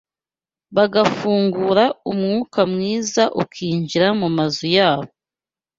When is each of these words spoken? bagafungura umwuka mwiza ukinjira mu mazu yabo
bagafungura 0.75 1.83
umwuka 2.11 2.59
mwiza 2.73 3.23
ukinjira 3.41 4.07
mu 4.19 4.27
mazu 4.37 4.67
yabo 4.77 5.11